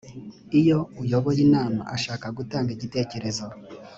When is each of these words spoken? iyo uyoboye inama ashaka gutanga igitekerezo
iyo 0.59 0.79
uyoboye 1.01 1.39
inama 1.47 1.81
ashaka 1.95 2.25
gutanga 2.37 2.69
igitekerezo 2.77 3.45